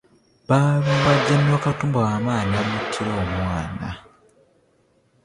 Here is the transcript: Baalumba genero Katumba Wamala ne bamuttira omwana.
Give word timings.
Baalumba 0.47 1.11
genero 1.25 1.55
Katumba 1.63 1.99
Wamala 2.05 2.45
ne 2.45 2.53
bamuttira 2.59 3.11
omwana. 3.23 3.89